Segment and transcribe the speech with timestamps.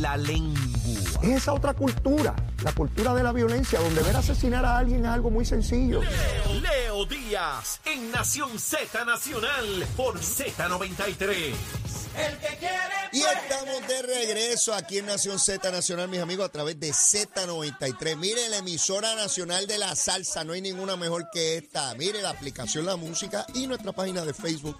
[0.00, 0.60] la lengua.
[1.22, 5.10] Es esa otra cultura, la cultura de la violencia, donde ver asesinar a alguien es
[5.10, 6.00] algo muy sencillo.
[6.00, 11.54] Leo Díaz en Nación Z Nacional por Z93.
[13.12, 18.16] Y estamos de regreso aquí en Nación Z Nacional, mis amigos, a través de Z93.
[18.16, 21.92] Mire, la emisora nacional de la salsa, no hay ninguna mejor que esta.
[21.96, 24.76] Mire, la aplicación La Música y nuestra página de Facebook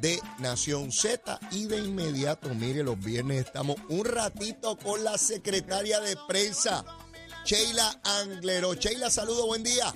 [0.00, 1.38] de Nación Z.
[1.52, 6.84] Y de inmediato, mire, los viernes estamos un ratito con la secretaria de prensa,
[7.44, 8.74] Sheila Anglero.
[8.74, 9.94] Sheila, saludo, buen día.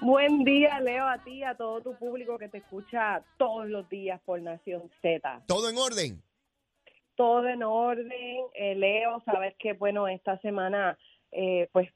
[0.00, 4.18] Buen día, Leo, a ti, a todo tu público que te escucha todos los días
[4.24, 5.42] por Nación Z.
[5.46, 6.22] ¿Todo en orden?
[7.16, 10.98] Todo en orden, eh, Leo, sabes que, bueno, esta semana,
[11.30, 11.88] eh, pues,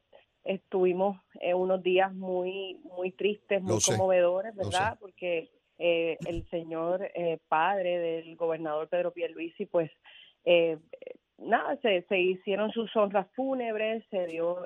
[0.45, 4.97] estuvimos eh, unos días muy, muy tristes, muy sé, conmovedores, ¿verdad?
[5.01, 9.91] Porque eh, el señor eh, padre del gobernador Pedro Pierluisi, pues,
[10.45, 10.79] eh,
[11.39, 14.65] nada, se, se hicieron sus honras fúnebres, se dio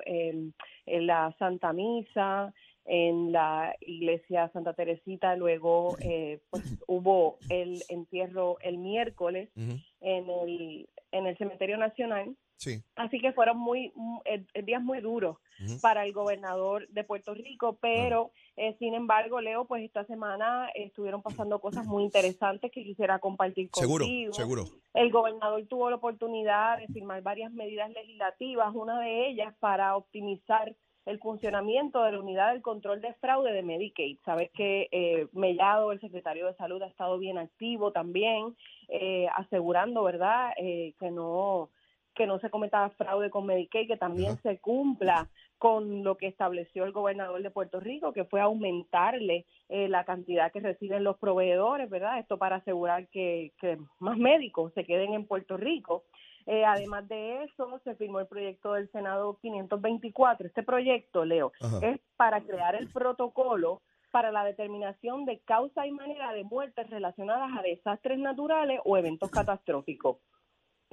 [0.85, 2.53] la Santa Misa,
[2.85, 10.89] en la iglesia Santa Teresita, luego eh, pues hubo el entierro el miércoles en el,
[11.11, 12.81] en el Cementerio Nacional, Sí.
[12.95, 13.91] así que fueron muy
[14.25, 15.37] eh, días muy duros
[15.81, 21.21] para el gobernador de Puerto Rico, pero eh, sin embargo, Leo, pues esta semana estuvieron
[21.21, 24.33] pasando cosas muy interesantes que quisiera compartir Seguro, contigo.
[24.33, 24.63] seguro.
[24.93, 30.73] El gobernador tuvo la oportunidad de firmar varias medidas legislativas, una de ellas para optimizar
[31.05, 34.17] el funcionamiento de la unidad del control de fraude de Medicaid.
[34.23, 38.55] Sabes que eh, Mellado, el secretario de Salud, ha estado bien activo también,
[38.87, 41.69] eh, asegurando, ¿verdad?, eh, que no
[42.15, 46.83] que no se cometa fraude con Medicaid, que también se cumpla con lo que estableció
[46.83, 51.89] el gobernador de Puerto Rico, que fue aumentarle eh, la cantidad que reciben los proveedores,
[51.89, 52.19] ¿verdad?
[52.19, 56.03] Esto para asegurar que, que más médicos se queden en Puerto Rico.
[56.45, 60.47] Eh, además de eso, se firmó el proyecto del Senado 524.
[60.47, 61.79] Este proyecto, Leo, Ajá.
[61.81, 63.81] es para crear el protocolo
[64.11, 69.31] para la determinación de causa y manera de muertes relacionadas a desastres naturales o eventos
[69.31, 70.17] catastróficos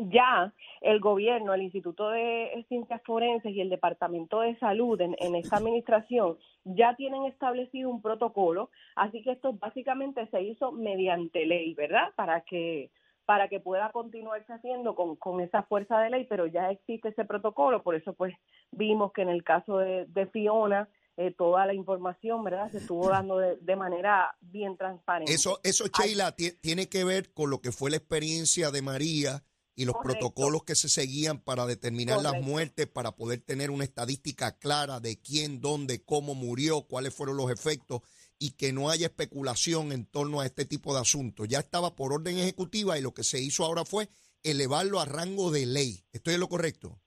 [0.08, 5.34] ya el gobierno, el Instituto de Ciencias Forenses y el Departamento de Salud en, en
[5.34, 11.74] esta administración ya tienen establecido un protocolo, así que esto básicamente se hizo mediante ley,
[11.74, 12.12] ¿verdad?
[12.16, 12.90] Para que
[13.30, 17.24] para que pueda continuarse haciendo con, con esa fuerza de ley, pero ya existe ese
[17.24, 18.34] protocolo, por eso pues
[18.72, 22.72] vimos que en el caso de, de Fiona eh, toda la información, ¿verdad?
[22.72, 25.32] Se estuvo dando de, de manera bien transparente.
[25.32, 29.44] Eso, eso Sheila, ti- tiene que ver con lo que fue la experiencia de María
[29.76, 30.18] y los Correcto.
[30.18, 35.20] protocolos que se seguían para determinar las muertes, para poder tener una estadística clara de
[35.20, 38.00] quién, dónde, cómo murió, cuáles fueron los efectos
[38.40, 41.46] y que no haya especulación en torno a este tipo de asuntos.
[41.46, 44.08] Ya estaba por orden ejecutiva y lo que se hizo ahora fue
[44.42, 46.06] elevarlo a rango de ley.
[46.10, 46.98] ¿Estoy en lo correcto?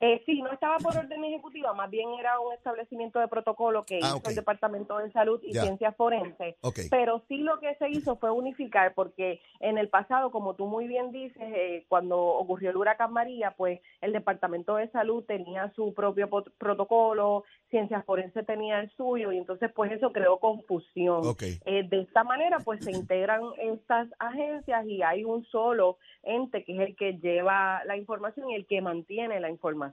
[0.00, 3.98] Eh, sí, no estaba por orden ejecutiva, más bien era un establecimiento de protocolo que
[4.00, 5.62] Ah, hizo el Departamento de Salud y Ya.
[5.62, 6.54] Ciencias Forenses.
[6.60, 6.78] Ok.
[6.88, 10.86] Pero sí lo que se hizo fue unificar, porque en el pasado, como tú muy
[10.86, 15.92] bien dices, eh, cuando ocurrió el huracán María, pues el Departamento de Salud tenía su
[15.94, 21.26] propio protocolo, Ciencias Forenses tenía el suyo, y entonces pues eso creó confusión.
[21.26, 21.42] Ok.
[21.64, 26.74] Eh, de esta manera, pues se integran estas agencias y hay un solo ente que
[26.74, 29.87] es el que lleva la información y el que mantiene la información.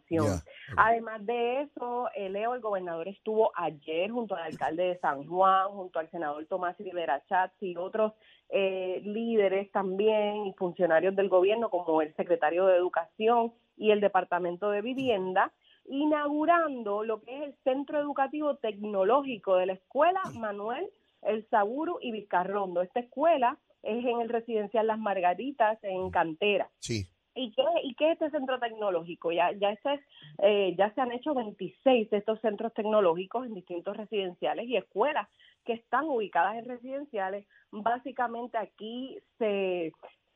[0.77, 5.69] Además de eso, eh, Leo, el gobernador estuvo ayer junto al alcalde de San Juan,
[5.69, 8.13] junto al senador Tomás Rivera Chats y otros
[8.49, 14.69] eh, líderes también y funcionarios del gobierno como el secretario de Educación y el Departamento
[14.69, 15.51] de Vivienda,
[15.85, 20.89] inaugurando lo que es el Centro Educativo Tecnológico de la Escuela Manuel
[21.21, 22.81] El Saburo y Vizcarrondo.
[22.81, 26.69] Esta escuela es en el residencial Las Margaritas, en Cantera.
[26.79, 27.07] Sí.
[27.35, 29.31] ¿Y qué, ¿Y qué es este centro tecnológico?
[29.31, 30.01] Ya, ya, este es,
[30.39, 35.27] eh, ya se han hecho 26 de estos centros tecnológicos en distintos residenciales y escuelas
[35.65, 37.45] que están ubicadas en residenciales.
[37.71, 39.91] Básicamente aquí se,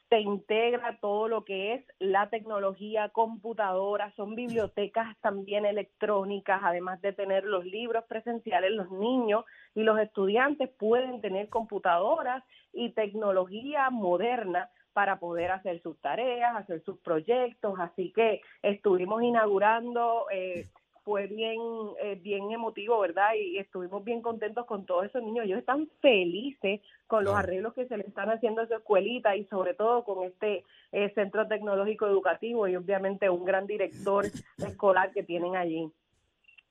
[0.09, 7.13] se integra todo lo que es la tecnología, computadoras, son bibliotecas también electrónicas, además de
[7.13, 12.43] tener los libros presenciales, los niños y los estudiantes pueden tener computadoras
[12.73, 14.69] y tecnología moderna
[14.99, 20.67] para poder hacer sus tareas, hacer sus proyectos, así que estuvimos inaugurando, eh,
[21.05, 21.57] fue bien,
[22.03, 23.29] eh, bien emotivo, ¿verdad?
[23.39, 27.87] Y estuvimos bien contentos con todos esos niños, ellos están felices con los arreglos que
[27.87, 32.05] se le están haciendo a su escuelita y sobre todo con este eh, centro tecnológico
[32.05, 34.25] educativo y obviamente un gran director
[34.57, 35.89] escolar que tienen allí.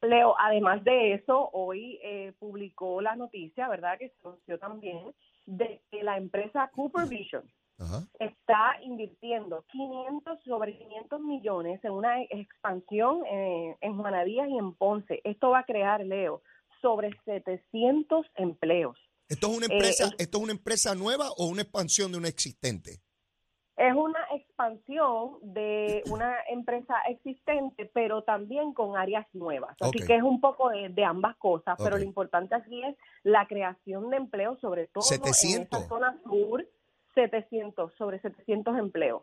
[0.02, 3.98] Leo, además de eso, hoy eh, publicó la noticia, ¿verdad?
[3.98, 5.14] Que se anunció también
[5.46, 7.42] de que la empresa Cooper Vision,
[8.18, 15.20] está invirtiendo 500 sobre 500 millones en una expansión eh, en Juanadías y en Ponce.
[15.24, 16.42] Esto va a crear, Leo,
[16.82, 18.96] sobre 700 empleos.
[19.28, 22.28] ¿Esto es una empresa, eh, esto es una empresa nueva o una expansión de una
[22.28, 23.00] existente?
[23.76, 29.76] Es una expansión de una empresa existente, pero también con áreas nuevas.
[29.78, 34.10] Así que es un poco de, ambas cosas, pero lo importante aquí es la creación
[34.10, 36.66] de empleo, sobre todo en esa zona sur,
[37.18, 39.22] 700, sobre 700 empleos.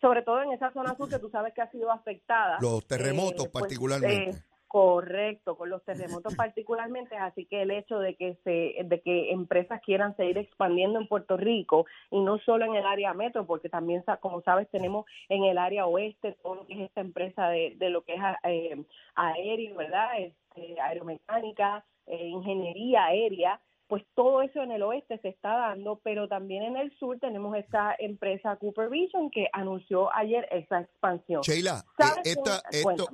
[0.00, 2.58] Sobre todo en esa zona sur que tú sabes que ha sido afectada.
[2.60, 4.30] Los terremotos eh, pues, particularmente.
[4.30, 4.42] Eh,
[4.72, 9.82] Correcto, con los terremotos particularmente, así que el hecho de que se, de que empresas
[9.82, 14.02] quieran seguir expandiendo en Puerto Rico y no solo en el área metro, porque también
[14.20, 17.90] como sabes tenemos en el área oeste todo lo que es esta empresa de, de
[17.90, 18.82] lo que es eh,
[19.14, 23.60] aéreo, verdad, este, aeromecánica, eh, ingeniería aérea,
[23.92, 27.54] pues todo eso en el oeste se está dando, pero también en el sur tenemos
[27.58, 31.42] esta empresa Cooper Vision que anunció ayer esa expansión.
[31.42, 31.84] Sheila,
[32.24, 32.34] eh,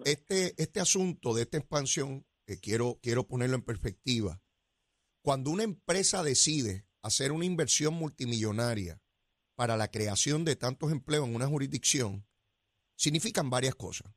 [0.04, 4.40] este, este asunto de esta expansión, que quiero, quiero ponerlo en perspectiva,
[5.20, 9.00] cuando una empresa decide hacer una inversión multimillonaria
[9.56, 12.24] para la creación de tantos empleos en una jurisdicción,
[12.94, 14.14] significan varias cosas.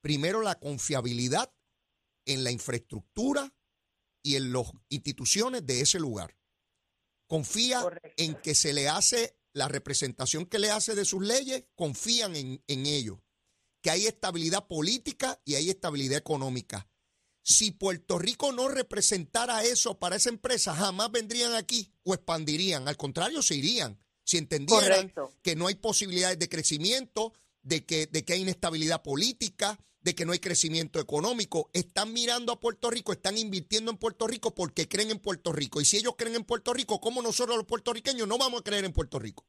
[0.00, 1.54] Primero, la confiabilidad
[2.24, 3.55] en la infraestructura
[4.26, 6.36] y en las instituciones de ese lugar.
[7.28, 7.80] Confía
[8.16, 12.60] en que se le hace la representación que le hace de sus leyes, confían en,
[12.66, 13.22] en ello,
[13.80, 16.88] que hay estabilidad política y hay estabilidad económica.
[17.42, 22.88] Si Puerto Rico no representara eso para esa empresa, jamás vendrían aquí o expandirían.
[22.88, 23.96] Al contrario, se irían.
[24.24, 25.12] Si entendieran
[25.42, 27.32] que no hay posibilidades de crecimiento,
[27.62, 31.68] de que, de que hay inestabilidad política, de que no hay crecimiento económico.
[31.74, 35.80] Están mirando a Puerto Rico, están invirtiendo en Puerto Rico porque creen en Puerto Rico.
[35.80, 38.84] Y si ellos creen en Puerto Rico, ¿cómo nosotros los puertorriqueños no vamos a creer
[38.84, 39.44] en Puerto Rico?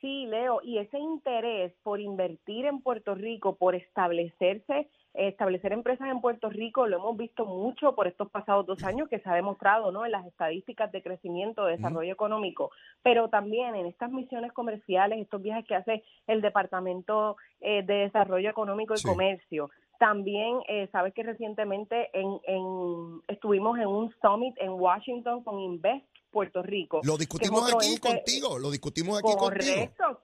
[0.00, 6.20] Sí, Leo, y ese interés por invertir en Puerto Rico, por establecerse establecer empresas en
[6.20, 9.90] Puerto Rico lo hemos visto mucho por estos pasados dos años que se ha demostrado
[9.90, 12.70] no en las estadísticas de crecimiento de desarrollo económico.
[13.02, 18.50] Pero también en estas misiones comerciales estos viajes que hace el departamento eh, de desarrollo
[18.50, 24.72] económico y comercio también eh, sabes que recientemente en, en, estuvimos en un summit en
[24.72, 27.00] Washington con Invest Puerto Rico.
[27.02, 30.20] Lo discutimos aquí contigo, lo discutimos aquí correcto, Correcto,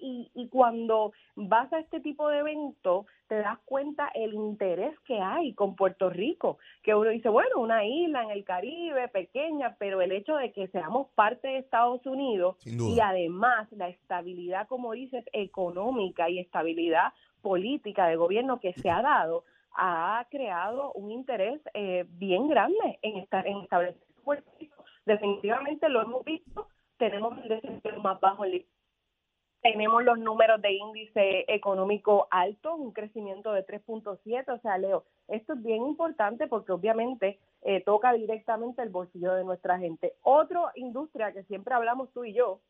[0.00, 5.18] y, y cuando vas a este tipo de evento te das cuenta el interés que
[5.18, 10.00] hay con Puerto Rico, que uno dice, bueno, una isla en el Caribe pequeña, pero
[10.02, 15.24] el hecho de que seamos parte de Estados Unidos y además la estabilidad, como dices,
[15.32, 19.44] económica y estabilidad política de gobierno que se ha dado,
[19.76, 24.84] ha creado un interés eh, bien grande en, estar, en establecer Puerto Rico.
[25.04, 28.64] Definitivamente lo hemos visto, tenemos el desempleo más bajo en
[29.64, 34.52] tenemos los números de índice económico alto, un crecimiento de 3.7.
[34.52, 39.42] O sea, Leo, esto es bien importante porque obviamente eh, toca directamente el bolsillo de
[39.42, 40.12] nuestra gente.
[40.20, 42.60] Otra industria que siempre hablamos tú y yo,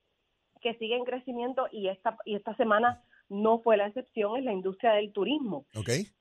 [0.60, 4.52] que sigue en crecimiento y esta, y esta semana no fue la excepción, es la
[4.52, 5.64] industria del turismo.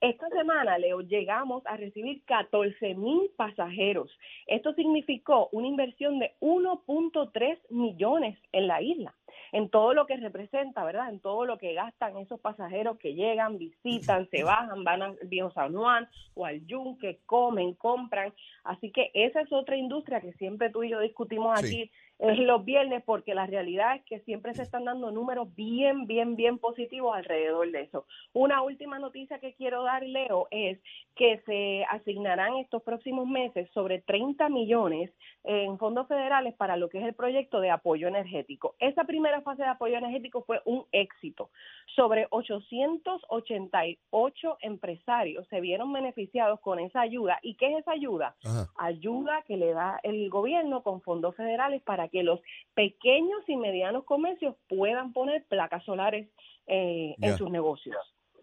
[0.02, 4.10] Esta semana, Leo, llegamos a recibir 14 mil pasajeros.
[4.48, 9.14] Esto significó una inversión de 1.3 millones en la isla
[9.54, 11.10] en todo lo que representa, ¿verdad?
[11.10, 15.52] En todo lo que gastan esos pasajeros que llegan, visitan, se bajan, van al Viejo
[15.52, 18.33] San Juan o al Yunque, comen, compran.
[18.64, 21.92] Así que esa es otra industria que siempre tú y yo discutimos aquí
[22.30, 26.37] es los viernes porque la realidad es que siempre se están dando números bien, bien,
[26.37, 28.06] bien positivos alrededor de eso.
[28.31, 30.80] Una última noticia que quiero dar, Leo, es
[31.15, 35.11] que se asignarán estos próximos meses sobre 30 millones
[35.44, 38.75] en fondos federales para lo que es el proyecto de apoyo energético.
[38.80, 41.49] Esa primera fase de apoyo energético fue un éxito.
[41.95, 47.39] Sobre 888 empresarios se vieron beneficiados con esa ayuda.
[47.42, 48.37] ¿Y qué es esa ayuda?
[48.77, 52.40] Ayuda que le da el gobierno con fondos federales para que los
[52.76, 56.30] pequeños y medianos comercios puedan poner placas solares
[56.68, 57.98] eh, en sus negocios.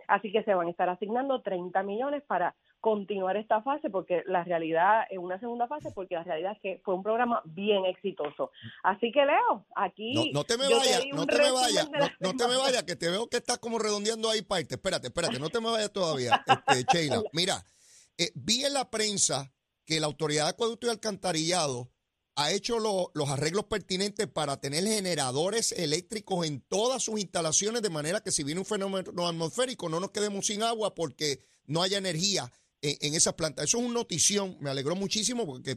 [0.09, 4.43] Así que se van a estar asignando 30 millones para continuar esta fase porque la
[4.43, 8.50] realidad es una segunda fase porque la realidad es que fue un programa bien exitoso.
[8.83, 12.57] Así que Leo, aquí no, te me vayas, no te me vayas, no, te me
[12.57, 14.75] vayas que te veo que estás como redondeando ahí parte.
[14.75, 17.23] Espérate, espérate, no te me vayas todavía, este, Sheila.
[17.33, 17.62] Mira,
[18.19, 19.53] eh, vi en la prensa
[19.85, 21.91] que la autoridad de acueducto y alcantarillado
[22.40, 28.23] ha hecho los arreglos pertinentes para tener generadores eléctricos en todas sus instalaciones, de manera
[28.23, 32.50] que si viene un fenómeno atmosférico no nos quedemos sin agua porque no haya energía
[32.80, 33.66] en, esas plantas.
[33.66, 35.76] Eso es una notición, me alegró muchísimo porque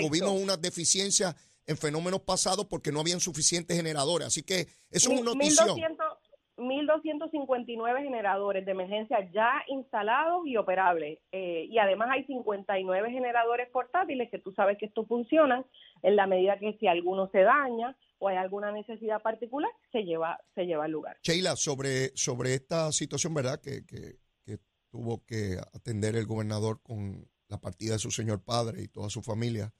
[0.00, 1.34] tuvimos unas deficiencias
[1.66, 4.28] en fenómenos pasados porque no habían suficientes generadores.
[4.28, 5.80] Así que eso es una notición.
[6.56, 11.18] 1.259 generadores de emergencia ya instalados y operables.
[11.32, 15.66] Eh, y además hay 59 generadores portátiles que tú sabes que estos funcionan
[16.02, 20.38] en la medida que si alguno se daña o hay alguna necesidad particular, se lleva,
[20.54, 21.16] se lleva al lugar.
[21.22, 23.60] Sheila, sobre, sobre esta situación, ¿verdad?
[23.60, 24.22] Que, que,
[24.90, 29.22] tuvo que atender el gobernador con la partida de su señor padre y toda su
[29.22, 29.74] familia.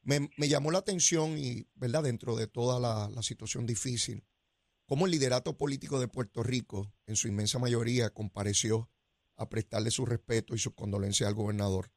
[0.00, 2.04] Me, me llamó la atención y, ¿verdad?
[2.04, 4.24] Dentro de toda la situación difícil
[4.86, 8.88] cómo el liderato político de Puerto Rico, en su inmensa mayoría, compareció
[9.36, 11.92] a prestarle su respeto y sus condolencias al gobernador.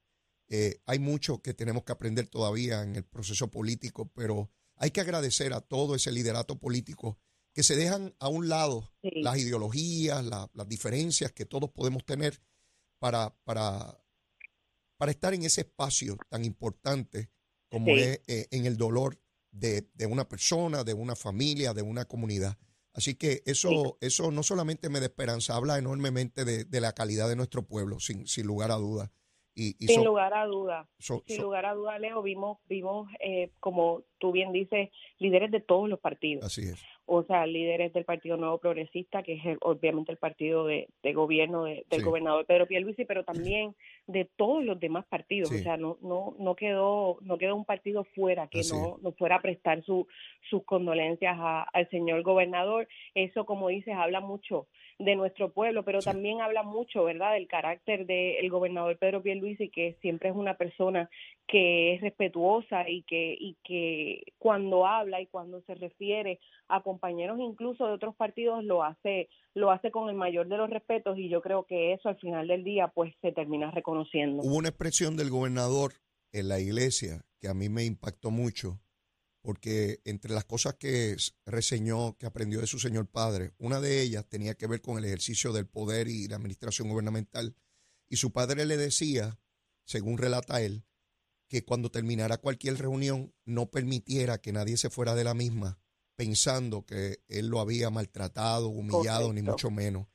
[0.47, 5.01] Eh, hay mucho que tenemos que aprender todavía en el proceso político, pero hay que
[5.01, 7.19] agradecer a todo ese liderato político
[7.53, 12.41] que se dejan a un lado las ideologías, las diferencias que todos podemos tener
[12.99, 14.03] para, para,
[14.97, 17.29] para estar en ese espacio tan importante
[17.69, 22.05] como es eh, en el dolor de, de, una persona, de una familia, de una
[22.05, 22.57] comunidad.
[22.93, 27.35] Así que eso, eso no solamente me da esperanza, habla enormemente de, la calidad de
[27.35, 29.11] nuestro pueblo, sin, sin lugar a dudas.
[29.55, 34.31] Y, sin lugar a duda, sin lugar a duda, Leo, vimos, vimos eh, como tú
[34.31, 36.45] bien dices, líderes de todos los partidos.
[36.45, 36.83] Así es.
[37.11, 42.03] O sea, líderes del Partido Nuevo Progresista, que es obviamente el partido de, gobierno del
[42.03, 45.51] gobernador Pedro Pierluisi, pero también de todos los demás partidos.
[45.51, 49.37] O sea, no, no, no quedó, no quedó un partido fuera que no, no fuera
[49.37, 50.07] a prestar su,
[50.51, 51.35] sus condolencias
[51.73, 52.87] al señor gobernador.
[53.15, 54.67] Eso, como dices, habla mucho
[54.99, 59.95] de nuestro pueblo, pero también habla mucho, ¿verdad?, del carácter del gobernador Pedro Pierluisi, que
[60.01, 61.09] siempre es una persona
[61.47, 67.39] que es respetuosa y que, y que cuando habla y cuando se refiere a compañeros
[67.39, 71.29] incluso de otros partidos lo hace, lo hace con el mayor de los respetos y
[71.29, 74.43] yo creo que eso al final del día pues se termina reconociendo.
[74.43, 75.93] Hubo una expresión del gobernador
[76.31, 78.79] en la iglesia que a mí me impactó mucho
[79.41, 84.27] porque entre las cosas que reseñó, que aprendió de su señor padre, una de ellas
[84.27, 87.55] tenía que ver con el ejercicio del poder y la administración gubernamental.
[88.09, 89.39] Y su padre le decía,
[89.85, 90.83] según relata él,
[91.49, 95.81] que cuando terminara cualquier reunión no permitiera que nadie se fuera de la misma
[96.19, 100.07] pensando que él lo había maltratado, humillado, ni mucho menos.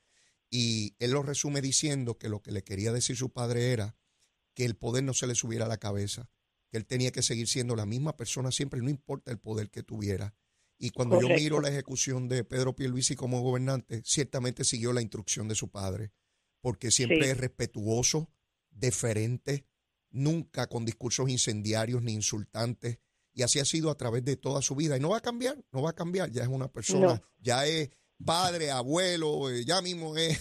[0.50, 3.96] Y él lo resume diciendo que lo que le quería decir su padre era
[4.52, 6.28] que el poder no se le subiera a la cabeza,
[6.68, 9.82] que él tenía que seguir siendo la misma persona siempre, no importa el poder que
[9.82, 10.34] tuviera.
[10.76, 15.48] Y cuando yo miro la ejecución de Pedro Pierluisi como gobernante, ciertamente siguió la instrucción
[15.48, 16.12] de su padre,
[16.60, 18.30] porque siempre es respetuoso,
[18.68, 19.64] deferente,
[20.14, 22.98] nunca con discursos incendiarios ni insultantes.
[23.32, 24.96] Y así ha sido a través de toda su vida.
[24.96, 26.30] Y no va a cambiar, no va a cambiar.
[26.30, 27.90] Ya es una persona, ya es
[28.24, 30.38] padre, abuelo, eh, ya mismo es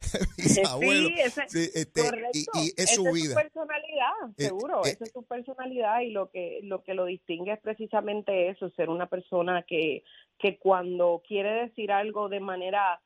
[0.68, 1.08] abuelo.
[1.48, 2.00] Sí, este,
[2.32, 3.14] y, es su vida.
[3.14, 6.94] Es su personalidad, eh, seguro, eh, esa es su personalidad y lo que lo que
[6.94, 10.02] lo distingue es precisamente eso, ser una persona que
[10.38, 13.00] que cuando quiere decir algo de manera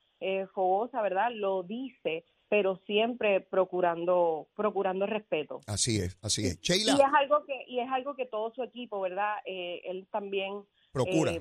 [0.54, 1.32] fogosa, ¿verdad?
[1.34, 5.58] Lo dice pero siempre procurando procurando respeto.
[5.66, 6.60] Así es, así es.
[6.62, 9.38] Y es algo que y es algo que todo su equipo, ¿verdad?
[9.44, 11.32] él también procura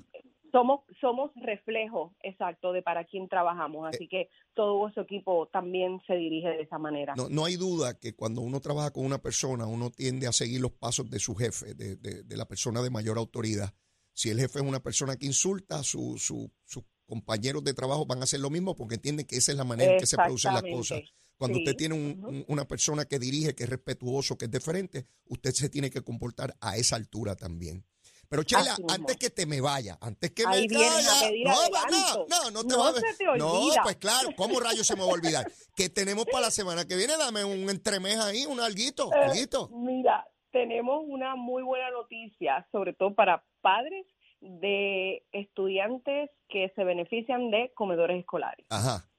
[0.52, 6.16] somos somos reflejo exacto de para quién trabajamos, así que todo su equipo también se
[6.16, 7.14] dirige de esa manera.
[7.16, 10.62] No, no hay duda que cuando uno trabaja con una persona, uno tiende a seguir
[10.62, 13.72] los pasos de su jefe, de, de, la persona de mayor autoridad.
[14.14, 18.22] Si el jefe es una persona que insulta, su, su, sus compañeros de trabajo van
[18.22, 20.54] a hacer lo mismo porque entienden que esa es la manera en que se producen
[20.54, 21.02] las cosas.
[21.38, 25.70] Cuando usted tiene una persona que dirige, que es respetuoso, que es diferente, usted se
[25.70, 27.86] tiene que comportar a esa altura también.
[28.30, 31.12] Pero Chela, antes que te me vaya, antes que me vaya,
[31.44, 35.08] no, no, no, no te va a No, pues claro, ¿cómo rayos se me va
[35.08, 35.46] a olvidar?
[35.76, 37.16] ¿Qué tenemos para la semana que viene?
[37.18, 43.14] Dame un entremés ahí, un alguito, eh, Mira, tenemos una muy buena noticia, sobre todo
[43.14, 44.06] para padres
[44.44, 48.66] de estudiantes que se benefician de comedores escolares.
[48.70, 49.10] Ajá.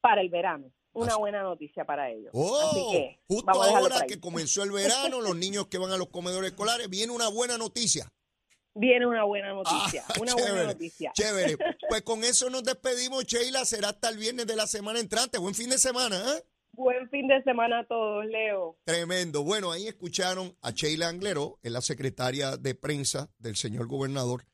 [0.00, 2.32] Para el verano una buena noticia para ellos.
[2.34, 2.92] Oh,
[3.28, 7.12] justo ahora que comenzó el verano, los niños que van a los comedores escolares, viene
[7.12, 8.10] una buena noticia
[8.74, 10.04] viene una buena noticia.
[10.08, 11.12] Ah, una buena noticia.
[11.12, 11.56] Chévere.
[11.88, 13.64] Pues con eso nos despedimos, Sheila.
[13.64, 15.38] Será hasta el viernes de la semana entrante.
[15.38, 16.44] Buen fin de semana, ¿eh?
[16.72, 18.78] Buen fin de semana a todos, Leo.
[18.84, 19.42] Tremendo.
[19.42, 24.44] Bueno, ahí escucharon a Sheila Anglero, es la secretaria de prensa del señor gobernador.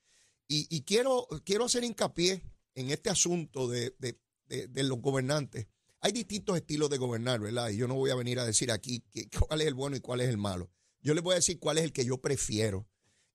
[0.48, 2.40] Y, quiero, quiero hacer hincapié
[2.74, 5.66] en este asunto de, de, los gobernantes.
[6.00, 7.70] Hay distintos estilos de gobernar, ¿verdad?
[7.70, 9.04] Y yo no voy a venir a decir aquí
[9.48, 10.70] cuál es el bueno y cuál es el malo.
[11.00, 12.88] Yo les voy a decir cuál es el que yo prefiero.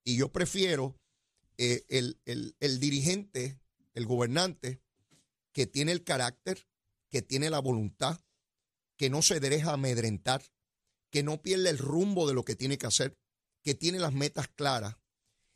[0.03, 0.97] Y yo prefiero
[1.57, 3.59] eh, el, dirigente,
[3.93, 4.81] el gobernante,
[5.53, 6.67] que tiene el carácter,
[7.09, 8.21] que tiene la voluntad,
[8.97, 10.43] que no se deja amedrentar,
[11.09, 13.17] que no pierde el rumbo de lo que tiene que hacer,
[13.63, 14.95] que tiene las metas claras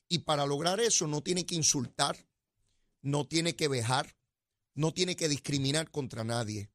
[0.08, 2.28] Y para lograr eso no tiene que insultar,
[3.02, 4.16] no tiene que vejar,
[4.74, 6.72] no tiene que discriminar contra nadie.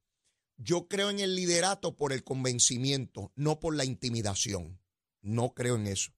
[0.56, 4.80] Yo creo en el liderato por el convencimiento, no por la intimidación.
[5.22, 6.12] No creo en eso.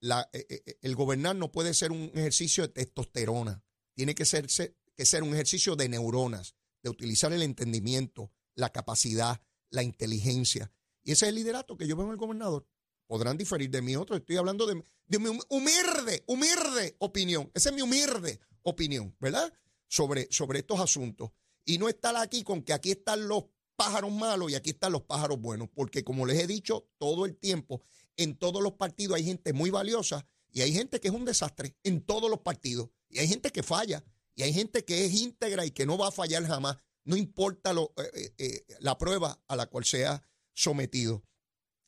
[0.00, 3.62] La, eh, eh, eh, el gobernar no puede ser un ejercicio de testosterona,
[3.94, 9.40] tiene que ser, que ser un ejercicio de neuronas, de utilizar el entendimiento, la capacidad,
[9.70, 10.72] la inteligencia.
[11.02, 12.66] Y ese es el liderato que yo veo en el gobernador.
[13.12, 14.20] Podrán diferir de mí otros.
[14.20, 17.50] Estoy hablando de, de mi humilde, humilde opinión.
[17.52, 19.52] Esa es mi humilde opinión, ¿verdad?
[19.86, 21.30] Sobre, sobre estos asuntos.
[21.66, 23.44] Y no estar aquí con que aquí están los
[23.76, 25.68] pájaros malos y aquí están los pájaros buenos.
[25.74, 27.82] Porque como les he dicho todo el tiempo,
[28.16, 31.76] en todos los partidos hay gente muy valiosa y hay gente que es un desastre
[31.82, 32.88] en todos los partidos.
[33.10, 34.02] Y hay gente que falla
[34.34, 37.74] y hay gente que es íntegra y que no va a fallar jamás, no importa
[37.74, 40.22] lo, eh, eh, eh, la prueba a la cual sea
[40.54, 41.22] sometido.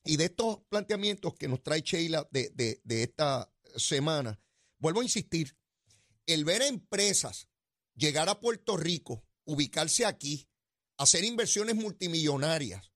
[0.04, 2.50] Y de estos planteamientos que nos trae Sheila de,
[2.82, 4.38] de esta semana,
[4.78, 5.56] vuelvo a insistir,
[6.26, 7.48] el ver a empresas
[7.94, 10.48] llegar a Puerto Rico, ubicarse aquí,
[10.96, 12.92] hacer inversiones multimillonarias,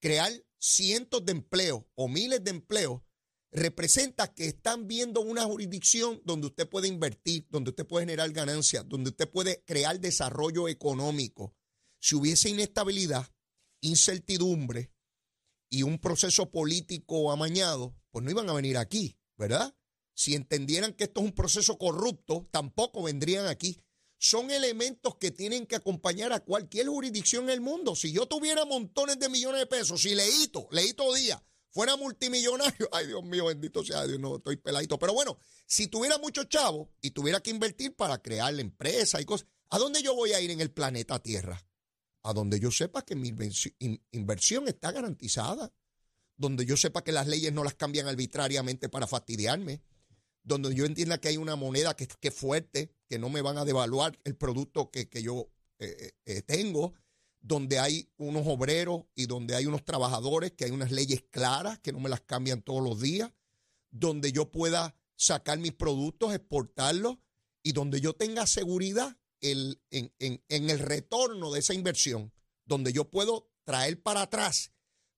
[0.00, 3.02] crear cientos de empleos o miles de empleos,
[3.52, 8.84] representa que están viendo una jurisdicción donde usted puede invertir, donde usted puede generar ganancias,
[8.88, 11.54] donde usted puede crear desarrollo económico.
[12.00, 13.32] Si hubiese inestabilidad,
[13.80, 14.92] incertidumbre
[15.68, 19.74] y un proceso político amañado, pues no iban a venir aquí, ¿verdad?
[20.14, 23.80] Si entendieran que esto es un proceso corrupto, tampoco vendrían aquí.
[24.18, 27.96] Son elementos que tienen que acompañar a cualquier jurisdicción en el mundo.
[27.96, 33.08] Si yo tuviera montones de millones de pesos, si leíto, leíto día, fuera multimillonario, ay
[33.08, 34.98] Dios mío, bendito sea Dios, no estoy peladito.
[34.98, 39.24] Pero bueno, si tuviera muchos chavos y tuviera que invertir para crear la empresa y
[39.24, 41.60] cosas, ¿a dónde yo voy a ir en el planeta Tierra?
[42.24, 43.32] A donde yo sepa que mi
[44.10, 45.72] inversión está garantizada,
[46.36, 49.80] donde yo sepa que las leyes no las cambian arbitrariamente para fastidiarme,
[50.42, 53.64] donde yo entienda que hay una moneda que, es fuerte, que no me van a
[53.64, 56.94] devaluar el producto que, yo eh, eh, eh, tengo,
[57.40, 61.92] donde hay unos obreros y donde hay unos trabajadores, que hay unas leyes claras que
[61.92, 63.32] no me las cambian todos los días,
[63.90, 67.18] donde yo pueda sacar mis productos, exportarlos
[67.62, 69.16] y donde yo tenga seguridad
[69.50, 72.32] en, el retorno de esa inversión,
[72.64, 74.72] donde yo puedo traer para atrás,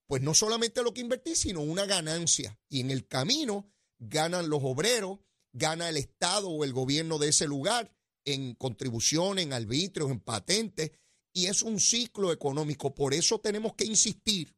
[0.07, 2.59] pues no solamente lo que invertí, sino una ganancia.
[2.69, 5.21] Y en el camino ganan los obreros,
[5.53, 7.93] gana el Estado o el gobierno de ese lugar
[8.25, 10.91] en contribuciones, en arbitrios, en patentes
[11.33, 12.95] y es un ciclo económico.
[12.95, 14.57] Por eso tenemos que insistir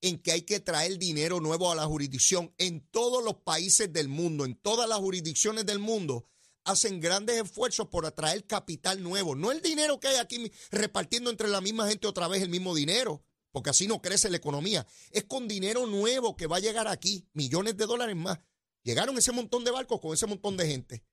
[0.00, 2.54] en que hay que traer dinero nuevo a la jurisdicción.
[2.58, 6.28] En todos los países del mundo, en todas las jurisdicciones del mundo,
[6.70, 9.34] hacen grandes esfuerzos por atraer capital nuevo.
[9.34, 12.74] No el dinero que hay aquí repartiendo entre la misma gente otra vez el mismo
[12.74, 14.86] dinero, porque así no crece la economía.
[15.10, 18.38] Es con dinero nuevo que va a llegar aquí, millones de dólares más.
[18.82, 21.04] Llegaron ese montón de barcos con ese montón de gente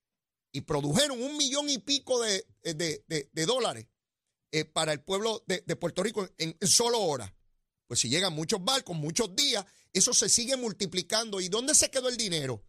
[0.52, 3.88] y produjeron un millón y pico de, de dólares
[4.56, 7.34] eh, para el pueblo de, Puerto Rico en, solo horas.
[7.88, 11.42] Pues si llegan muchos barcos, muchos días, eso se sigue multiplicando.
[11.42, 12.64] ¿Y dónde se quedó el dinero?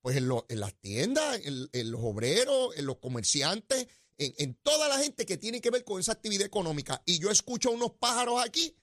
[0.00, 5.36] Pues en, las tiendas, en, los obreros, en los comerciantes, en, toda la gente que
[5.36, 7.02] tiene que ver con esa actividad económica.
[7.04, 8.76] Y yo escucho a unos pájaros aquí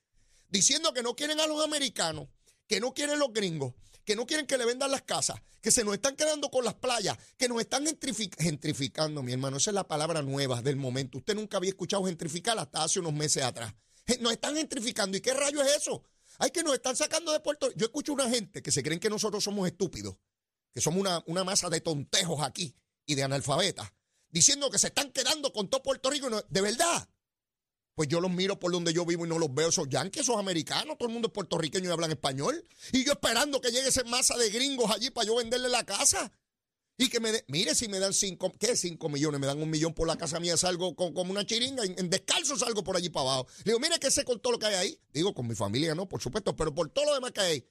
[0.49, 2.27] diciendo que no quieren a los americanos,
[2.67, 3.73] que no quieren los gringos,
[4.03, 6.75] que no quieren que le vendan las casas, que se nos están quedando con las
[6.75, 9.57] playas, que nos están gentrificando, mi hermano.
[9.57, 11.17] Esa es la palabra nueva del momento.
[11.17, 13.73] Usted nunca había escuchado gentrificar hasta hace unos meses atrás.
[14.19, 15.17] Nos están gentrificando.
[15.17, 16.03] ¿Y qué rayo es eso?
[16.37, 17.71] Hay que nos están sacando de Puerto.
[17.75, 20.17] Yo escucho una gente que se creen que nosotros somos estúpidos,
[20.75, 23.93] que somos una, una masa de tontejos aquí y de analfabetas,
[24.29, 26.29] diciendo que se están quedando con todo Puerto Rico.
[26.49, 27.07] De verdad,
[27.95, 29.69] pues yo los miro por donde yo vivo y no los veo.
[29.69, 32.67] Esos yankees, esos americanos, todo el mundo es puertorriqueño y hablan español.
[32.91, 36.29] Y yo esperando que llegue esa masa de gringos allí para yo venderle la casa.
[36.97, 38.75] Y que me dé, mire, si me dan cinco, ¿qué?
[38.75, 41.83] Cinco millones, me dan un millón por la casa mía, salgo con, como una chiringa,
[41.83, 43.47] en, descalzo salgo por allí para abajo.
[43.59, 44.99] Le digo, mire que sé con todo lo que hay ahí.
[45.13, 47.67] Digo, con mi familia no, por supuesto, pero por todo lo demás que hay.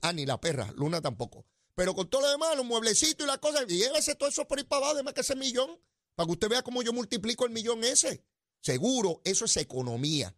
[0.00, 1.46] Ah, ni la perra, Luna tampoco.
[1.78, 4.64] Pero con todo lo demás, los mueblecitos y las cosas, llévese todo eso por ahí
[4.64, 5.78] para abajo, además que ese millón,
[6.16, 8.24] para que usted vea cómo yo multiplico el millón ese.
[8.60, 10.36] Seguro, eso es economía.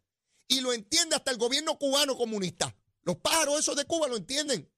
[0.48, 2.76] Y lo entiende hasta el gobierno cubano comunista.
[3.04, 4.70] Los pájaros esos de Cuba lo entienden.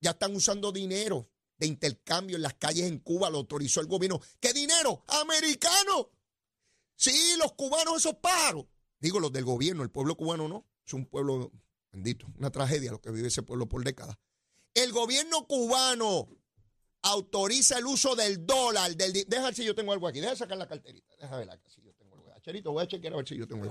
[0.00, 4.20] Ya están usando dinero de intercambio en las calles en Cuba, lo autorizó el gobierno.
[4.38, 5.02] ¿Qué dinero?
[5.08, 6.12] ¡Americano!
[6.94, 8.66] Sí, los cubanos, esos pájaros.
[9.00, 10.64] Digo, los del gobierno, el pueblo cubano no.
[10.86, 11.50] Es un pueblo
[11.90, 14.16] bendito, una tragedia lo que vive ese pueblo por décadas.
[14.74, 16.28] El gobierno cubano
[17.02, 18.94] autoriza el uso del dólar.
[18.96, 20.20] Del, deja ver si yo tengo algo aquí.
[20.20, 21.14] Deja sacar la carterita.
[21.16, 21.68] Deja ver acá.
[22.44, 23.70] Cherito, voy a chequear a ver si yo tengo el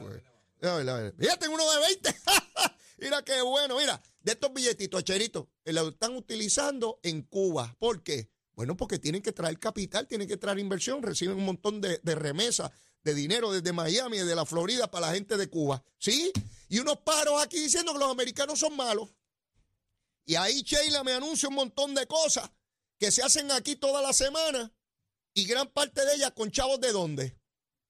[1.18, 2.16] Mira, tengo uno de 20.
[2.98, 4.02] mira qué bueno, mira.
[4.22, 7.76] De estos billetitos, Cherito, lo están utilizando en Cuba.
[7.78, 8.30] ¿Por qué?
[8.56, 12.16] Bueno, porque tienen que traer capital, tienen que traer inversión, reciben un montón de, de
[12.16, 12.72] remesas
[13.04, 15.84] de dinero desde Miami, desde la Florida para la gente de Cuba.
[16.00, 16.32] ¿Sí?
[16.70, 19.10] Y unos paros aquí diciendo que los americanos son malos.
[20.26, 22.50] Y ahí Sheila me anuncia un montón de cosas
[23.00, 24.74] que se hacen aquí toda la semana
[25.34, 27.40] y gran parte de ellas con chavos de dónde?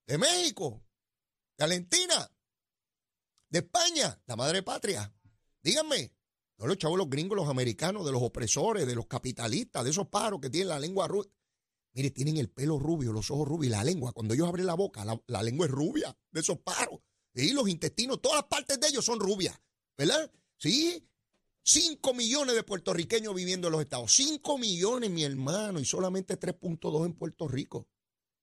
[0.08, 0.84] De México,
[1.58, 2.32] de Argentina,
[3.50, 5.14] de España, la madre patria.
[5.62, 6.14] Díganme,
[6.58, 10.08] no los chavos los gringos, los americanos, de los opresores, de los capitalistas, de esos
[10.08, 11.32] paros que tienen la lengua rubia.
[11.94, 14.14] Mire, tienen el pelo rubio, los ojos rubios la lengua.
[14.14, 17.00] Cuando ellos abren la boca, la, lengua es rubia de esos paros.
[17.36, 19.60] Y los intestinos, todas las partes de ellos son rubias.
[19.98, 20.32] ¿Verdad?
[20.58, 21.08] Sí.
[21.66, 24.14] Cinco millones de puertorriqueños viviendo en los estados.
[24.14, 27.88] Cinco millones, mi hermano, y solamente 3.2 en Puerto Rico.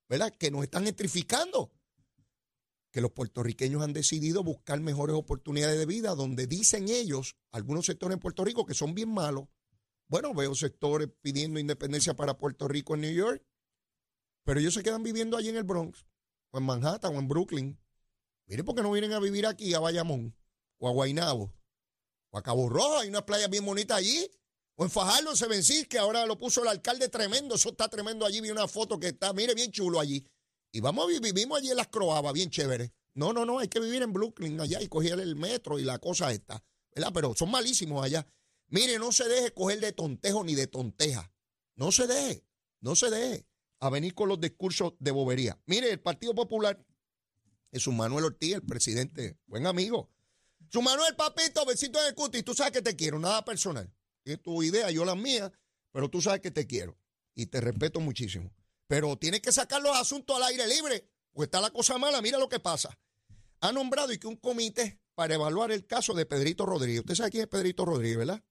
[0.09, 0.33] ¿Verdad?
[0.37, 1.71] Que nos están gentrificando
[2.91, 8.15] que los puertorriqueños han decidido buscar mejores oportunidades de vida, donde dicen ellos, algunos sectores
[8.15, 9.45] en Puerto Rico, que son bien malos.
[10.07, 13.45] Bueno, veo sectores pidiendo independencia para Puerto Rico en New York,
[14.43, 16.05] pero ellos se quedan viviendo allí en el Bronx,
[16.49, 17.79] o en Manhattan, o en Brooklyn.
[18.47, 20.35] Miren, ¿por qué no vienen a vivir aquí, a Bayamón,
[20.79, 21.53] o a Guaynabo,
[22.31, 22.99] o a Cabo Rojo?
[22.99, 24.29] Hay unas playas bien bonitas allí.
[24.75, 27.55] O en Fajardo, en Sevencís, que ahora lo puso el alcalde tremendo.
[27.55, 28.41] Eso está tremendo allí.
[28.41, 30.25] Vi una foto que está, mire, bien chulo allí.
[30.71, 32.93] Y vamos, vivimos allí en las Croabas, bien chévere.
[33.13, 35.99] No, no, no, hay que vivir en Brooklyn allá y coger el metro y la
[35.99, 36.63] cosa está.
[36.95, 37.11] ¿Verdad?
[37.13, 38.25] Pero son malísimos allá.
[38.67, 41.31] Mire, no se deje coger de tontejo ni de tonteja.
[41.75, 42.45] No se deje,
[42.79, 43.45] no se deje
[43.79, 45.59] a venir con los discursos de bobería.
[45.65, 46.85] Mire, el Partido Popular
[47.71, 50.09] es un Manuel Ortiz, el presidente, buen amigo.
[50.71, 52.45] Su Manuel, papito, besito en el cutis.
[52.45, 53.93] Tú sabes que te quiero, nada personal.
[54.23, 55.51] Es tu idea, yo la mía,
[55.91, 56.97] pero tú sabes que te quiero
[57.35, 58.53] y te respeto muchísimo.
[58.87, 62.37] Pero tienes que sacar los asuntos al aire libre, pues está la cosa mala, mira
[62.37, 62.97] lo que pasa.
[63.59, 67.01] Ha nombrado y que un comité para evaluar el caso de Pedrito Rodríguez.
[67.01, 68.41] Usted sabe quién es Pedrito Rodríguez, ¿verdad?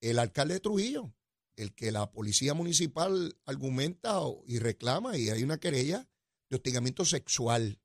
[0.00, 1.12] El alcalde de Trujillo,
[1.56, 6.08] el que la policía municipal argumenta y reclama y hay una querella
[6.48, 7.80] de hostigamiento sexual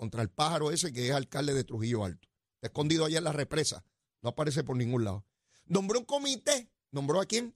[0.00, 2.28] contra el pájaro ese que es alcalde de Trujillo Alto.
[2.54, 3.84] Está escondido allá en la represa.
[4.22, 5.26] No aparece por ningún lado.
[5.66, 6.70] Nombró un comité.
[6.90, 7.54] ¿Nombró a quién?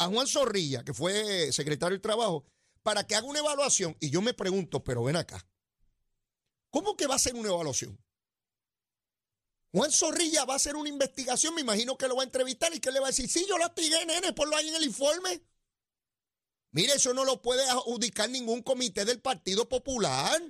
[0.00, 2.46] a Juan Zorrilla, que fue secretario de Trabajo,
[2.82, 3.94] para que haga una evaluación.
[4.00, 5.46] Y yo me pregunto, pero ven acá,
[6.70, 8.02] ¿cómo que va a hacer una evaluación?
[9.72, 12.80] Juan Zorrilla va a hacer una investigación, me imagino que lo va a entrevistar y
[12.80, 15.42] que le va a decir, sí, yo la pigué, nene, ponlo ahí en el informe.
[16.70, 20.40] Mire, eso no lo puede adjudicar ningún comité del Partido Popular.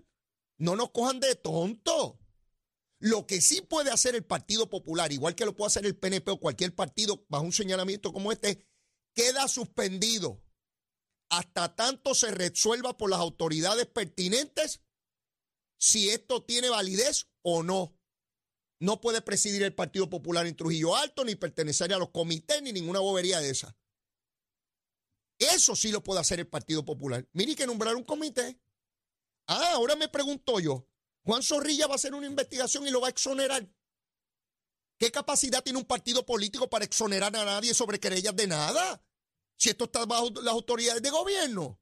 [0.60, 2.20] No nos cojan de tonto.
[3.00, 6.30] Lo que sí puede hacer el Partido Popular, igual que lo puede hacer el PNP
[6.32, 8.66] o cualquier partido bajo un señalamiento como este,
[9.14, 10.44] queda suspendido
[11.30, 14.82] hasta tanto se resuelva por las autoridades pertinentes
[15.78, 17.96] si esto tiene validez o no.
[18.80, 22.72] No puede presidir el Partido Popular en Trujillo Alto, ni pertenecer a los comités, ni
[22.72, 23.76] ninguna bobería de esa.
[25.38, 27.26] Eso sí lo puede hacer el Partido Popular.
[27.32, 28.60] Mire que nombrar un comité.
[29.46, 30.86] Ah, ahora me pregunto yo,
[31.24, 33.68] Juan Zorrilla va a hacer una investigación y lo va a exonerar.
[34.98, 39.02] ¿Qué capacidad tiene un partido político para exonerar a nadie sobre querellas de nada?
[39.56, 41.80] Si esto está bajo las autoridades de gobierno.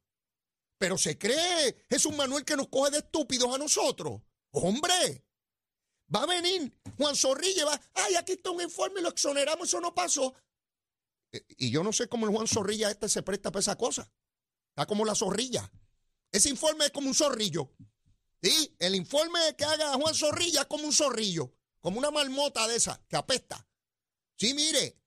[0.79, 4.23] Pero se cree, es un Manuel que nos coge de estúpidos a nosotros.
[4.53, 5.27] Hombre,
[6.15, 9.95] va a venir Juan Zorrilla va, ay, aquí está un informe, lo exoneramos, eso no
[9.95, 10.35] pasó.
[11.33, 14.11] Eh, y yo no sé cómo el Juan Zorrilla este se presta para esa cosa.
[14.71, 15.71] Está como la zorrilla.
[16.33, 17.71] Ese informe es como un zorrillo.
[18.43, 18.75] ¿Sí?
[18.79, 23.05] El informe que haga Juan Zorrilla es como un zorrillo como una marmota de esa
[23.09, 23.67] que apesta.
[24.37, 25.01] Sí, mire,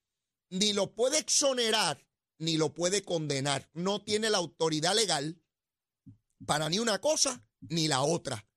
[0.50, 2.06] ni lo puede exonerar
[2.40, 3.70] ni lo puede condenar.
[3.74, 5.40] No tiene la autoridad legal
[6.46, 8.48] para ni una cosa ni la otra.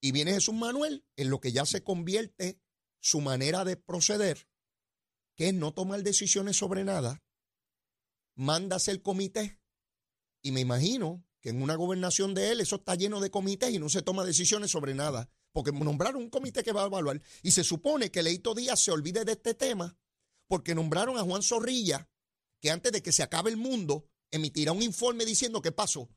[0.00, 2.60] Y viene Jesús Manuel en lo que ya se convierte
[3.00, 4.50] su manera de proceder,
[5.34, 7.24] que es no tomar decisiones sobre nada,
[8.34, 9.62] mándase el comité.
[10.42, 13.88] Y me imagino en una gobernación de él eso está lleno de comités y no
[13.88, 17.64] se toma decisiones sobre nada porque nombraron un comité que va a evaluar y se
[17.64, 19.96] supone que Leito Díaz se olvide de este tema
[20.48, 22.08] porque nombraron a Juan Zorrilla,
[22.60, 26.08] que antes de que se acabe el mundo emitirá un informe diciendo qué pasó.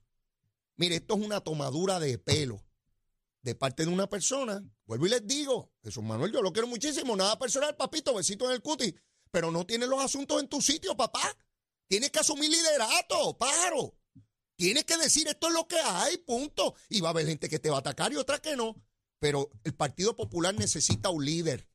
[0.75, 2.63] Mire, esto es una tomadura de pelo
[3.41, 4.63] de parte de una persona.
[4.85, 8.51] Vuelvo y les digo, Jesús Manuel, yo lo quiero muchísimo, nada personal, papito, besito en
[8.51, 8.95] el cuti,
[9.31, 11.37] pero no tienes los asuntos en tu sitio, papá.
[11.87, 13.98] Tienes que asumir liderato, pájaro.
[14.59, 16.75] Tienes que decir esto es lo que hay, punto.
[16.89, 18.75] Y va a haber gente que te va a atacar y otra que no.
[19.17, 21.69] Pero el Partido Popular necesita un líder.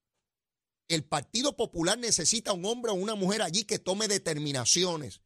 [0.88, 5.23] El Partido Popular necesita un hombre o una mujer allí que tome determinaciones.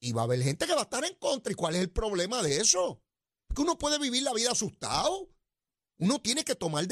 [0.00, 1.52] Y va a haber gente que va a estar en contra.
[1.52, 3.00] ¿Y cuál es el problema de eso?
[3.54, 5.30] Que uno puede vivir la vida asustado.
[5.98, 6.88] Uno tiene que tomar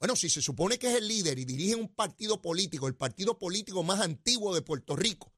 [0.00, 3.38] Bueno, si se supone que es el líder y dirige un partido político, el partido
[3.38, 5.34] político más antiguo de Puerto Rico,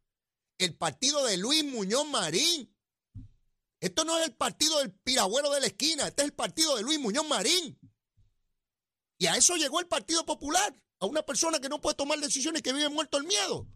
[0.59, 2.73] el partido de Luis Muñoz Marín.
[3.81, 6.83] Esto no es el partido del piragüero de la esquina, este es el partido de
[6.83, 7.79] Luis Muñoz Marín.
[9.19, 12.61] Y a eso llegó el Partido Popular, a una persona que no puede tomar decisiones
[12.61, 13.67] y que vive muerto el miedo.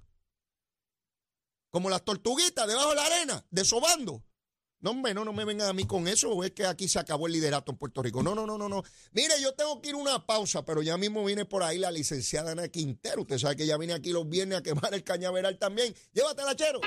[1.71, 4.25] Como las tortuguitas debajo de la arena, desobando.
[4.81, 6.99] No, hombre, no, no me vengan a mí con eso, o es que aquí se
[6.99, 8.23] acabó el liderato en Puerto Rico.
[8.23, 8.83] No, no, no, no, no.
[9.13, 11.91] Mire, yo tengo que ir a una pausa, pero ya mismo viene por ahí la
[11.91, 13.23] licenciada Ana Quintero.
[13.23, 15.95] Usted sabe que ya viene aquí los viernes a quemar el cañaveral también.
[16.13, 16.81] Llévatela, chero.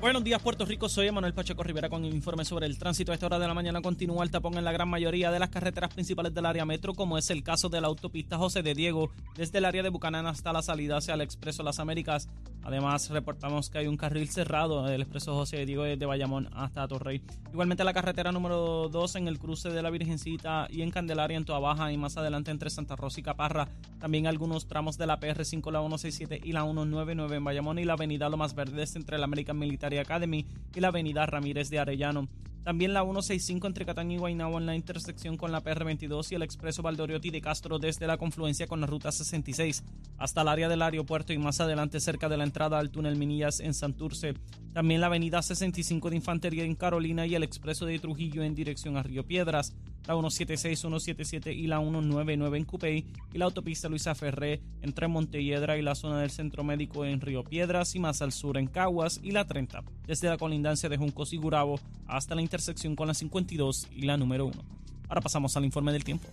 [0.00, 0.88] Buenos días, Puerto Rico.
[0.88, 3.10] Soy Manuel Pacheco Rivera con el informe sobre el tránsito.
[3.10, 5.48] A esta hora de la mañana continúa el tapón en la gran mayoría de las
[5.48, 9.10] carreteras principales del área metro, como es el caso de la autopista José de Diego,
[9.34, 12.28] desde el área de Bucanán hasta la salida hacia el Expreso Las Américas.
[12.62, 16.86] Además, reportamos que hay un carril cerrado del Expreso José de Diego desde Bayamón hasta
[16.86, 17.20] Torrey.
[17.50, 21.44] Igualmente, la carretera número 2 en el cruce de la Virgencita y en Candelaria, en
[21.44, 23.66] Toa Baja, y más adelante entre Santa Rosa y Caparra.
[23.98, 27.94] También algunos tramos de la PR5, la 167 y la 199 en Bayamón y la
[27.94, 29.58] avenida Lomas Verdes entre la American
[29.96, 32.28] Academy y la avenida Ramírez de Arellano.
[32.64, 36.42] También la 165 entre Catán y Guaynabo en la intersección con la PR22 y el
[36.42, 39.84] expreso Valdoriotti de Castro desde la confluencia con la ruta 66
[40.18, 43.60] hasta el área del aeropuerto y más adelante cerca de la entrada al túnel Minillas
[43.60, 44.34] en Santurce.
[44.72, 48.96] También la avenida 65 de Infantería en Carolina y el expreso de Trujillo en dirección
[48.96, 49.74] a Río Piedras
[50.08, 55.76] la 176, 177 y la 199 en Cupey y la autopista Luisa Ferré entre Montelledra
[55.76, 59.20] y la zona del Centro Médico en Río Piedras y más al sur en Caguas
[59.22, 63.14] y la 30 desde la colindancia de Juncos y Gurabo hasta la intersección con la
[63.14, 64.64] 52 y la número 1.
[65.08, 66.28] Ahora pasamos al informe del tiempo.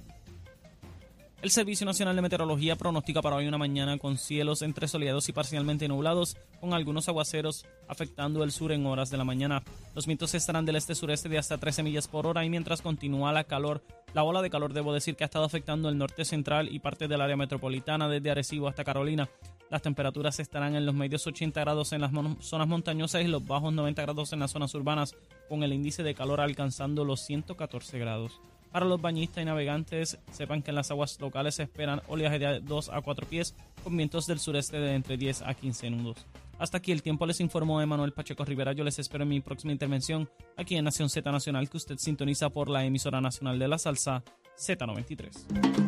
[1.41, 5.33] El Servicio Nacional de Meteorología pronostica para hoy una mañana con cielos entre soleados y
[5.33, 9.61] parcialmente nublados, con algunos aguaceros afectando el sur en horas de la mañana.
[9.93, 13.43] Los vientos estarán del este-sureste de hasta 13 millas por hora y mientras continúa la
[13.43, 16.79] calor, la ola de calor debo decir que ha estado afectando el norte central y
[16.79, 19.29] parte del área metropolitana desde Arecibo hasta Carolina.
[19.69, 23.73] Las temperaturas estarán en los medios 80 grados en las zonas montañosas y los bajos
[23.73, 25.15] 90 grados en las zonas urbanas,
[25.49, 28.39] con el índice de calor alcanzando los 114 grados.
[28.71, 32.59] Para los bañistas y navegantes, sepan que en las aguas locales se esperan oleaje de
[32.59, 36.25] 2 a 4 pies con vientos del sureste de entre 10 a 15 nudos.
[36.59, 38.73] Hasta aquí el tiempo les informó Emanuel Pacheco Rivera.
[38.73, 42.49] Yo les espero en mi próxima intervención aquí en Nación Z Nacional que usted sintoniza
[42.49, 44.23] por la emisora nacional de la salsa
[44.57, 45.84] Z93.